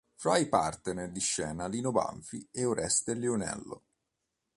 [0.15, 3.83] Fra i partner di scena Lino Banfi e Oreste Lionello.